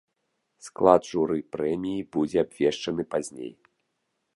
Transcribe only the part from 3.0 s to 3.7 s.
пазней.